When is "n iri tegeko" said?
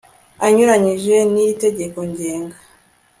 1.31-1.97